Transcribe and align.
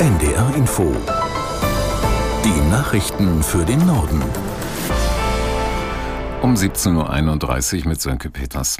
NDR 0.00 0.54
Info. 0.56 0.96
Die 2.42 2.70
Nachrichten 2.70 3.42
für 3.42 3.66
den 3.66 3.84
Norden. 3.84 4.22
Um 6.40 6.54
17.31 6.54 7.82
Uhr 7.82 7.88
mit 7.88 8.00
Sönke 8.00 8.30
Peters. 8.30 8.78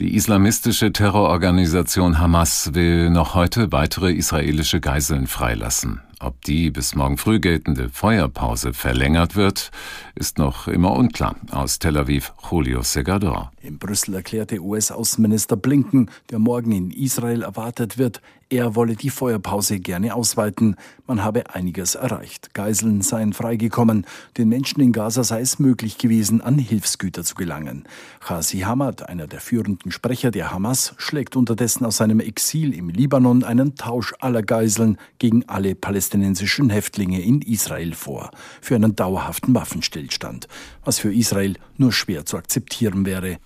Die 0.00 0.16
islamistische 0.16 0.92
Terrororganisation 0.92 2.18
Hamas 2.18 2.74
will 2.74 3.10
noch 3.10 3.36
heute 3.36 3.70
weitere 3.70 4.12
israelische 4.12 4.80
Geiseln 4.80 5.28
freilassen. 5.28 6.00
Ob 6.18 6.42
die 6.42 6.70
bis 6.70 6.96
morgen 6.96 7.16
früh 7.16 7.38
geltende 7.38 7.88
Feuerpause 7.88 8.72
verlängert 8.72 9.36
wird, 9.36 9.70
ist 10.16 10.36
noch 10.36 10.66
immer 10.66 10.92
unklar. 10.92 11.36
Aus 11.50 11.78
Tel 11.78 11.96
Aviv 11.96 12.32
Julio 12.50 12.82
Segador. 12.82 13.52
In 13.62 13.78
Brüssel 13.78 14.16
erklärte 14.16 14.58
US-Außenminister 14.60 15.56
Blinken, 15.56 16.10
der 16.30 16.40
morgen 16.40 16.72
in 16.72 16.90
Israel 16.90 17.42
erwartet 17.42 17.96
wird, 17.96 18.20
er 18.50 18.74
wolle 18.74 18.96
die 18.96 19.10
Feuerpause 19.10 19.78
gerne 19.78 20.14
ausweiten. 20.14 20.74
Man 21.06 21.22
habe 21.22 21.54
einiges 21.54 21.94
erreicht. 21.94 22.52
Geiseln 22.52 23.00
seien 23.00 23.32
freigekommen. 23.32 24.04
Den 24.36 24.48
Menschen 24.48 24.80
in 24.80 24.92
Gaza 24.92 25.22
sei 25.22 25.40
es 25.40 25.60
möglich 25.60 25.98
gewesen, 25.98 26.40
an 26.40 26.58
Hilfsgüter 26.58 27.22
zu 27.22 27.36
gelangen. 27.36 27.84
Khazi 28.18 28.58
Hamad, 28.58 29.08
einer 29.08 29.28
der 29.28 29.40
führenden 29.40 29.92
Sprecher 29.92 30.32
der 30.32 30.52
Hamas, 30.52 30.94
schlägt 30.98 31.36
unterdessen 31.36 31.84
aus 31.86 31.98
seinem 31.98 32.18
Exil 32.18 32.74
im 32.74 32.88
Libanon 32.88 33.44
einen 33.44 33.76
Tausch 33.76 34.14
aller 34.18 34.42
Geiseln 34.42 34.98
gegen 35.18 35.48
alle 35.48 35.76
palästinensischen 35.76 36.70
Häftlinge 36.70 37.22
in 37.22 37.42
Israel 37.42 37.94
vor. 37.94 38.32
Für 38.60 38.74
einen 38.74 38.96
dauerhaften 38.96 39.54
Waffenstillstand. 39.54 40.48
Was 40.84 40.98
für 40.98 41.14
Israel 41.14 41.54
nur 41.76 41.92
schwer 41.92 42.26
zu 42.26 42.36
akzeptieren 42.36 43.06
wäre. 43.06 43.38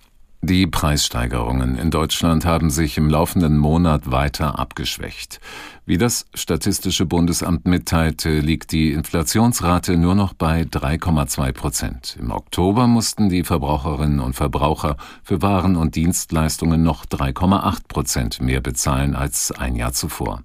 Die 0.47 0.67
Preissteigerungen 0.67 1.75
in 1.75 1.89
Deutschland 1.89 2.45
haben 2.45 2.69
sich 2.69 2.99
im 2.99 3.09
laufenden 3.09 3.57
Monat 3.57 4.11
weiter 4.11 4.59
abgeschwächt. 4.59 5.39
Wie 5.87 5.97
das 5.97 6.27
Statistische 6.35 7.07
Bundesamt 7.07 7.65
mitteilte, 7.65 8.41
liegt 8.41 8.71
die 8.71 8.91
Inflationsrate 8.91 9.97
nur 9.97 10.13
noch 10.13 10.33
bei 10.33 10.61
3,2 10.61 11.51
Prozent. 11.51 12.17
Im 12.19 12.29
Oktober 12.29 12.85
mussten 12.85 13.27
die 13.29 13.43
Verbraucherinnen 13.43 14.19
und 14.19 14.35
Verbraucher 14.35 14.97
für 15.23 15.41
Waren 15.41 15.75
und 15.75 15.95
Dienstleistungen 15.95 16.83
noch 16.83 17.07
3,8 17.07 17.87
Prozent 17.87 18.39
mehr 18.39 18.61
bezahlen 18.61 19.15
als 19.15 19.51
ein 19.51 19.75
Jahr 19.75 19.93
zuvor. 19.93 20.43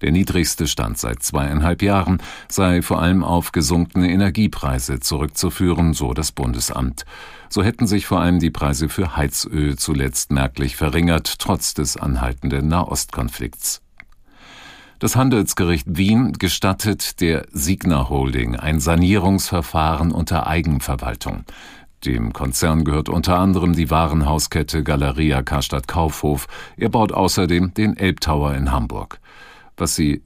Der 0.00 0.12
niedrigste 0.12 0.66
Stand 0.66 0.98
seit 0.98 1.22
zweieinhalb 1.22 1.82
Jahren 1.82 2.18
sei 2.48 2.82
vor 2.82 3.02
allem 3.02 3.24
auf 3.24 3.52
gesunkene 3.52 4.10
Energiepreise 4.10 5.00
zurückzuführen, 5.00 5.92
so 5.94 6.14
das 6.14 6.32
Bundesamt. 6.32 7.04
So 7.48 7.62
hätten 7.62 7.86
sich 7.86 8.06
vor 8.06 8.20
allem 8.20 8.38
die 8.38 8.50
Preise 8.50 8.88
für 8.88 9.16
Heizöl 9.16 9.76
zuletzt 9.76 10.30
merklich 10.30 10.76
verringert, 10.76 11.38
trotz 11.38 11.74
des 11.74 11.96
anhaltenden 11.96 12.68
Nahostkonflikts. 12.68 13.82
Das 15.00 15.14
Handelsgericht 15.14 15.86
Wien 15.96 16.32
gestattet 16.32 17.20
der 17.20 17.46
Signa 17.52 18.08
Holding 18.08 18.56
ein 18.56 18.80
Sanierungsverfahren 18.80 20.10
unter 20.10 20.48
Eigenverwaltung. 20.48 21.44
Dem 22.04 22.32
Konzern 22.32 22.84
gehört 22.84 23.08
unter 23.08 23.38
anderem 23.38 23.74
die 23.74 23.90
Warenhauskette 23.90 24.82
Galeria 24.82 25.42
Karstadt 25.42 25.88
Kaufhof. 25.88 26.46
Er 26.76 26.88
baut 26.88 27.12
außerdem 27.12 27.74
den 27.74 27.96
Elbtower 27.96 28.54
in 28.54 28.70
Hamburg. 28.70 29.20
Was 29.78 29.96
sie 29.96 30.22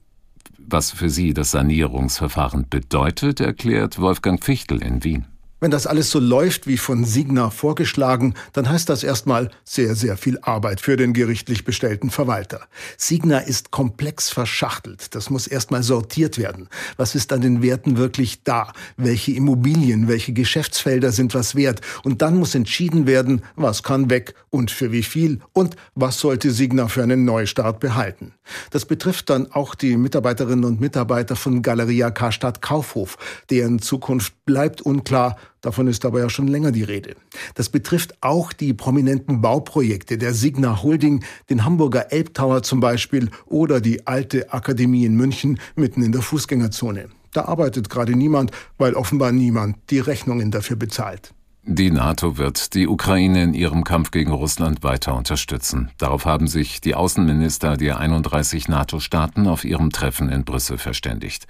was 0.57 0.91
für 0.91 1.09
sie 1.09 1.33
das 1.33 1.51
Sanierungsverfahren 1.51 2.67
bedeutet, 2.69 3.39
erklärt 3.39 3.99
Wolfgang 3.99 4.43
Fichtel 4.43 4.81
in 4.81 5.03
Wien. 5.03 5.25
Wenn 5.63 5.71
das 5.71 5.87
alles 5.87 6.11
so 6.11 6.19
läuft 6.19 6.67
wie 6.67 6.77
von 6.77 7.05
Signa 7.05 7.49
vorgeschlagen, 7.49 8.33
dann 8.51 8.67
heißt 8.67 8.89
das 8.89 9.01
erstmal 9.01 9.49
sehr, 9.63 9.95
sehr 9.95 10.17
viel 10.17 10.37
Arbeit 10.41 10.81
für 10.81 10.97
den 10.97 11.13
gerichtlich 11.13 11.63
bestellten 11.63 12.09
Verwalter. 12.09 12.67
Signa 12.97 13.37
ist 13.37 13.71
komplex 13.71 14.29
verschachtelt. 14.29 15.15
Das 15.15 15.29
muss 15.29 15.47
erstmal 15.47 15.81
sortiert 15.81 16.37
werden. 16.37 16.67
Was 16.97 17.15
ist 17.15 17.31
an 17.31 17.39
den 17.39 17.61
Werten 17.61 17.95
wirklich 17.95 18.43
da? 18.43 18.73
Welche 18.97 19.31
Immobilien, 19.31 20.09
welche 20.09 20.33
Geschäftsfelder 20.33 21.13
sind 21.13 21.33
was 21.33 21.55
wert? 21.55 21.79
Und 22.03 22.21
dann 22.21 22.35
muss 22.35 22.55
entschieden 22.55 23.07
werden, 23.07 23.41
was 23.55 23.83
kann 23.83 24.09
weg 24.09 24.35
und 24.49 24.69
für 24.69 24.91
wie 24.91 25.01
viel 25.01 25.39
und 25.53 25.77
was 25.95 26.19
sollte 26.19 26.51
Signa 26.51 26.89
für 26.89 27.03
einen 27.03 27.23
Neustart 27.23 27.79
behalten. 27.79 28.33
Das 28.71 28.83
betrifft 28.83 29.29
dann 29.29 29.49
auch 29.49 29.75
die 29.75 29.95
Mitarbeiterinnen 29.95 30.65
und 30.65 30.81
Mitarbeiter 30.81 31.37
von 31.37 31.61
Galeria 31.61 32.11
Karstadt 32.11 32.61
Kaufhof. 32.61 33.17
Deren 33.49 33.79
Zukunft 33.79 34.33
bleibt 34.45 34.81
unklar 34.81 35.37
Davon 35.63 35.87
ist 35.87 36.03
aber 36.03 36.19
ja 36.19 36.29
schon 36.29 36.49
länger 36.49 36.73
die 36.73 36.83
Rede. 36.83 37.15
Das 37.55 37.69
betrifft 37.69 38.21
auch 38.21 38.51
die 38.51 38.73
prominenten 38.73 39.41
Bauprojekte 39.41 40.17
der 40.17 40.33
Signa 40.33 40.83
Holding, 40.83 41.23
den 41.49 41.63
Hamburger 41.63 42.11
Elbtower 42.11 42.63
zum 42.63 42.81
Beispiel 42.81 43.29
oder 43.45 43.79
die 43.79 44.05
alte 44.05 44.51
Akademie 44.53 45.05
in 45.05 45.15
München 45.15 45.59
mitten 45.75 46.03
in 46.03 46.11
der 46.11 46.21
Fußgängerzone. 46.21 47.07
Da 47.31 47.45
arbeitet 47.45 47.89
gerade 47.89 48.11
niemand, 48.11 48.51
weil 48.77 48.93
offenbar 48.93 49.31
niemand 49.31 49.77
die 49.89 49.99
Rechnungen 49.99 50.51
dafür 50.51 50.75
bezahlt. 50.75 51.33
Die 51.65 51.91
NATO 51.91 52.37
wird 52.37 52.73
die 52.73 52.89
Ukraine 52.89 53.41
in 53.41 53.53
ihrem 53.53 53.85
Kampf 53.85 54.11
gegen 54.11 54.33
Russland 54.33 54.83
weiter 54.83 55.15
unterstützen. 55.15 55.91
Darauf 55.97 56.25
haben 56.25 56.47
sich 56.47 56.81
die 56.81 56.93
Außenminister 56.93 57.77
der 57.77 57.99
31 57.99 58.67
NATO-Staaten 58.67 59.47
auf 59.47 59.63
ihrem 59.63 59.91
Treffen 59.91 60.27
in 60.27 60.43
Brüssel 60.43 60.77
verständigt. 60.77 61.47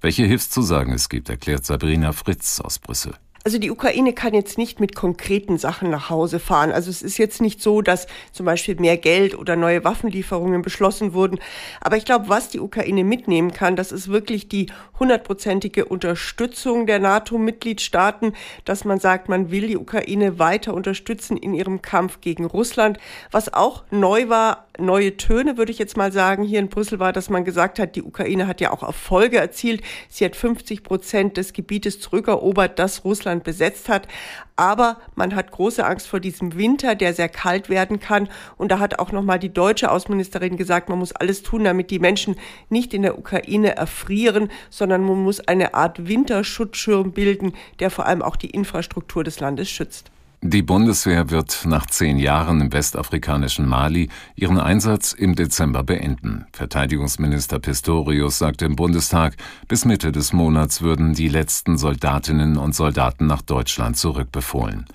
Welche 0.00 0.24
Hilfszusagen 0.24 0.92
es 0.92 1.08
gibt, 1.08 1.28
erklärt 1.30 1.66
Sabrina 1.66 2.12
Fritz 2.12 2.60
aus 2.60 2.78
Brüssel. 2.78 3.14
Also 3.46 3.58
die 3.60 3.70
Ukraine 3.70 4.12
kann 4.12 4.34
jetzt 4.34 4.58
nicht 4.58 4.80
mit 4.80 4.96
konkreten 4.96 5.56
Sachen 5.56 5.88
nach 5.88 6.10
Hause 6.10 6.40
fahren. 6.40 6.72
Also 6.72 6.90
es 6.90 7.00
ist 7.00 7.16
jetzt 7.16 7.40
nicht 7.40 7.62
so, 7.62 7.80
dass 7.80 8.08
zum 8.32 8.44
Beispiel 8.44 8.74
mehr 8.74 8.96
Geld 8.96 9.38
oder 9.38 9.54
neue 9.54 9.84
Waffenlieferungen 9.84 10.62
beschlossen 10.62 11.12
wurden. 11.12 11.38
Aber 11.80 11.96
ich 11.96 12.04
glaube, 12.04 12.28
was 12.28 12.48
die 12.48 12.58
Ukraine 12.58 13.04
mitnehmen 13.04 13.52
kann, 13.52 13.76
das 13.76 13.92
ist 13.92 14.08
wirklich 14.08 14.48
die 14.48 14.66
hundertprozentige 14.98 15.84
Unterstützung 15.84 16.88
der 16.88 16.98
NATO-Mitgliedstaaten, 16.98 18.32
dass 18.64 18.84
man 18.84 18.98
sagt, 18.98 19.28
man 19.28 19.52
will 19.52 19.68
die 19.68 19.76
Ukraine 19.76 20.40
weiter 20.40 20.74
unterstützen 20.74 21.36
in 21.36 21.54
ihrem 21.54 21.82
Kampf 21.82 22.20
gegen 22.20 22.46
Russland. 22.46 22.98
Was 23.30 23.54
auch 23.54 23.84
neu 23.92 24.28
war, 24.28 24.65
neue 24.78 25.16
Töne, 25.16 25.56
würde 25.56 25.72
ich 25.72 25.78
jetzt 25.78 25.96
mal 25.96 26.12
sagen, 26.12 26.42
hier 26.42 26.58
in 26.58 26.68
Brüssel 26.68 26.98
war, 26.98 27.12
dass 27.12 27.30
man 27.30 27.44
gesagt 27.44 27.78
hat, 27.78 27.96
die 27.96 28.02
Ukraine 28.02 28.46
hat 28.46 28.60
ja 28.60 28.72
auch 28.72 28.82
Erfolge 28.82 29.38
erzielt. 29.38 29.82
Sie 30.08 30.24
hat 30.24 30.36
50 30.36 30.82
Prozent 30.82 31.36
des 31.36 31.52
Gebietes 31.52 32.00
zurückerobert, 32.00 32.78
das 32.78 33.04
Russland 33.04 33.44
besetzt 33.44 33.88
hat. 33.88 34.08
Aber 34.56 34.98
man 35.14 35.34
hat 35.34 35.50
große 35.50 35.84
Angst 35.84 36.08
vor 36.08 36.20
diesem 36.20 36.56
Winter, 36.56 36.94
der 36.94 37.12
sehr 37.12 37.28
kalt 37.28 37.68
werden 37.68 38.00
kann. 38.00 38.28
Und 38.56 38.70
da 38.70 38.78
hat 38.78 38.98
auch 38.98 39.12
nochmal 39.12 39.38
die 39.38 39.52
deutsche 39.52 39.90
Außenministerin 39.90 40.56
gesagt, 40.56 40.88
man 40.88 40.98
muss 40.98 41.12
alles 41.12 41.42
tun, 41.42 41.64
damit 41.64 41.90
die 41.90 41.98
Menschen 41.98 42.36
nicht 42.70 42.94
in 42.94 43.02
der 43.02 43.18
Ukraine 43.18 43.76
erfrieren, 43.76 44.50
sondern 44.70 45.02
man 45.02 45.22
muss 45.22 45.40
eine 45.40 45.74
Art 45.74 46.08
Winterschutzschirm 46.08 47.12
bilden, 47.12 47.52
der 47.80 47.90
vor 47.90 48.06
allem 48.06 48.22
auch 48.22 48.36
die 48.36 48.50
Infrastruktur 48.50 49.24
des 49.24 49.40
Landes 49.40 49.68
schützt. 49.68 50.10
Die 50.48 50.62
Bundeswehr 50.62 51.30
wird 51.30 51.62
nach 51.66 51.86
zehn 51.86 52.18
Jahren 52.18 52.60
im 52.60 52.72
westafrikanischen 52.72 53.66
Mali 53.66 54.10
ihren 54.36 54.60
Einsatz 54.60 55.12
im 55.12 55.34
Dezember 55.34 55.82
beenden. 55.82 56.46
Verteidigungsminister 56.52 57.58
Pistorius 57.58 58.38
sagte 58.38 58.64
im 58.64 58.76
Bundestag, 58.76 59.34
bis 59.66 59.84
Mitte 59.84 60.12
des 60.12 60.32
Monats 60.32 60.82
würden 60.82 61.14
die 61.14 61.26
letzten 61.26 61.76
Soldatinnen 61.76 62.58
und 62.58 62.76
Soldaten 62.76 63.26
nach 63.26 63.42
Deutschland 63.42 63.96
zurückbefohlen. 63.96 64.86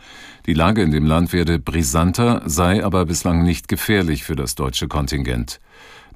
Die 0.45 0.53
Lage 0.53 0.83
in 0.83 0.91
dem 0.91 1.05
Land 1.05 1.33
werde 1.33 1.59
brisanter, 1.59 2.43
sei 2.45 2.81
aber 2.85 3.05
bislang 3.05 3.43
nicht 3.43 3.67
gefährlich 3.67 4.23
für 4.23 4.37
das 4.37 4.55
deutsche 4.55 4.87
Kontingent. 4.87 5.59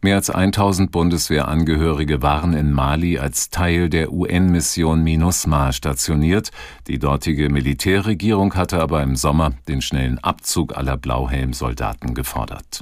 Mehr 0.01 0.15
als 0.15 0.29
1000 0.29 0.91
Bundeswehrangehörige 0.91 2.21
waren 2.21 2.53
in 2.53 2.71
Mali 2.71 3.17
als 3.17 3.49
Teil 3.49 3.89
der 3.89 4.11
UN-Mission 4.11 5.03
MINUSMA 5.03 5.71
stationiert. 5.71 6.51
Die 6.87 6.99
dortige 6.99 7.49
Militärregierung 7.49 8.53
hatte 8.55 8.81
aber 8.81 9.01
im 9.01 9.15
Sommer 9.15 9.53
den 9.67 9.81
schnellen 9.81 10.19
Abzug 10.19 10.77
aller 10.77 10.97
Blauhelm-Soldaten 10.97 12.13
gefordert. 12.13 12.81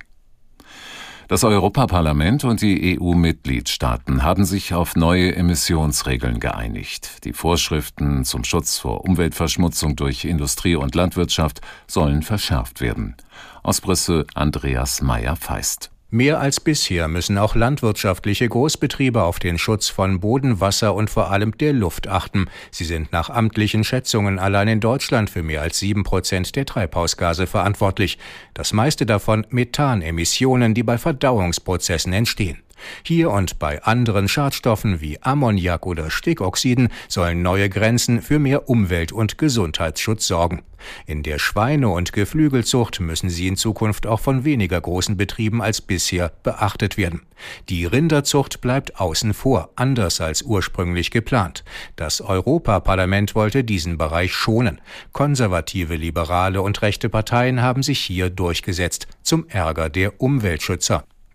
Das 1.30 1.46
Europaparlament 1.46 2.44
und 2.44 2.62
die 2.62 3.00
EU-Mitgliedstaaten 3.00 4.24
haben 4.24 4.44
sich 4.44 4.74
auf 4.74 4.96
neue 4.96 5.36
Emissionsregeln 5.36 6.40
geeinigt. 6.40 7.24
Die 7.24 7.34
Vorschriften 7.34 8.26
zum 8.26 8.44
Schutz 8.44 8.78
vor 8.78 9.06
Umweltverschmutzung 9.06 9.96
durch 9.96 10.26
Industrie 10.26 10.76
und 10.76 10.96
Landwirtschaft 10.96 11.62
sollen 11.88 12.24
verschärft 12.24 12.82
werden. 12.82 13.16
Aus 13.64 13.80
Brüssel 13.80 14.28
Andreas 14.36 15.02
Meyer-Feist. 15.02 15.93
Mehr 16.14 16.40
als 16.40 16.60
bisher 16.60 17.08
müssen 17.08 17.40
auch 17.40 17.56
landwirtschaftliche 17.56 18.48
Großbetriebe 18.48 19.24
auf 19.24 19.40
den 19.40 19.58
Schutz 19.58 19.90
von 19.90 20.20
Boden, 20.20 20.60
Wasser 20.60 20.94
und 20.94 21.10
vor 21.10 21.32
allem 21.32 21.58
der 21.58 21.74
Luft 21.74 22.08
achten. 22.08 22.46
Sie 22.70 22.86
sind 22.86 23.12
nach 23.12 23.32
amtlichen 23.32 23.84
Schätzungen 23.84 24.38
allein 24.38 24.68
in 24.68 24.80
Deutschland 24.80 25.32
für 25.32 25.42
mehr 25.42 25.64
als 25.64 25.80
sieben 25.80 26.04
Prozent 26.04 26.56
der 26.56 26.68
Treibhausgase 26.68 27.48
verantwortlich. 27.48 28.20
Das 28.54 28.74
meiste 28.74 29.08
davon 29.08 29.48
Methanemissionen, 29.50 30.76
die 30.76 30.84
bei 30.84 31.00
Verdauungsprozessen 31.00 32.14
entstehen. 32.14 32.62
Hier 33.04 33.32
und 33.32 33.60
bei 33.60 33.84
anderen 33.84 34.28
Schadstoffen 34.28 35.02
wie 35.02 35.22
Ammoniak 35.22 35.86
oder 35.86 36.10
Stickoxiden 36.10 36.90
sollen 37.08 37.42
neue 37.42 37.70
Grenzen 37.70 38.22
für 38.22 38.40
mehr 38.40 38.70
Umwelt- 38.70 39.12
und 39.12 39.38
Gesundheitsschutz 39.38 40.28
sorgen. 40.28 40.64
In 41.06 41.24
der 41.24 41.40
Schweine- 41.40 41.90
und 41.90 42.14
Geflügelzucht 42.14 43.00
müssen 43.00 43.30
sie 43.30 43.48
in 43.48 43.56
Zukunft 43.56 44.08
auch 44.08 44.20
von 44.20 44.44
weniger 44.44 44.80
großen 44.80 45.18
Betrieben 45.18 45.62
als 45.62 45.82
bisher 45.82 46.32
beachtet 46.44 46.98
werden. 46.98 47.22
Die 47.70 47.86
Rinderzucht 47.86 48.62
bleibt 48.62 49.00
außen 49.00 49.34
vor, 49.34 49.70
anders 49.76 50.22
als 50.22 50.42
ursprünglich 50.42 51.12
geplant. 51.12 51.64
Das 51.96 52.22
Europaparlament 52.22 53.36
wollte 53.36 53.64
diesen 53.64 53.98
Bereich 53.98 54.34
schonen. 54.34 54.82
Konservative, 55.12 55.96
liberale 55.96 56.62
und 56.62 56.82
rechte 56.82 57.10
Parteien 57.10 57.62
haben 57.62 57.84
sich 57.84 58.00
hier 58.00 58.30
durchgesetzt, 58.30 59.08
zum 59.22 59.48
Ärger 59.48 59.90
der 59.90 60.22
Umweltschützer. 60.22 61.06